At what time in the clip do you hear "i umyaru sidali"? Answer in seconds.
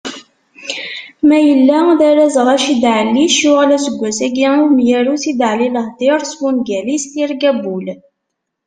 4.55-5.67